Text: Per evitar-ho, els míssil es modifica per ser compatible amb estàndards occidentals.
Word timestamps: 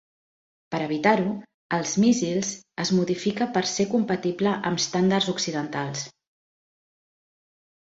Per 0.75 0.77
evitar-ho, 0.85 1.27
els 1.77 1.91
míssil 2.03 2.39
es 2.85 2.93
modifica 3.01 3.49
per 3.59 3.63
ser 3.73 3.87
compatible 3.93 4.55
amb 4.73 4.83
estàndards 4.85 5.31
occidentals. 5.37 6.05